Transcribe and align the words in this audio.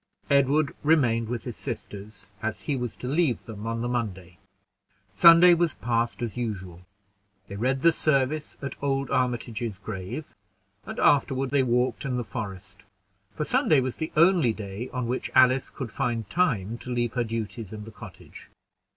Edward 0.31 0.73
remained 0.83 1.29
with 1.29 1.43
his 1.43 1.55
sisters, 1.57 2.31
as 2.41 2.61
he 2.61 2.75
was 2.75 2.95
to 2.95 3.07
leave 3.07 3.43
them 3.43 3.67
on 3.67 3.81
the 3.81 3.87
Monday. 3.87 4.39
Sunday 5.13 5.53
was 5.53 5.75
passed 5.75 6.23
as 6.23 6.35
usual; 6.35 6.87
they 7.47 7.55
read 7.55 7.83
the 7.83 7.93
service 7.93 8.57
at 8.63 8.75
old 8.81 9.11
Armitage's 9.11 9.77
grave, 9.77 10.33
and 10.87 10.97
afterward 10.99 11.51
they 11.51 11.61
walked 11.61 12.03
in 12.03 12.17
the 12.17 12.23
forest; 12.23 12.83
for 13.35 13.45
Sunday 13.45 13.79
was 13.79 13.97
the 13.97 14.11
only 14.17 14.53
day 14.53 14.89
on 14.89 15.05
which 15.05 15.29
Alice 15.35 15.69
could 15.69 15.91
find 15.91 16.27
time 16.31 16.79
to 16.79 16.89
leave 16.89 17.13
her 17.13 17.23
duties 17.23 17.71
in 17.71 17.83
the 17.83 17.91
cottage. 17.91 18.49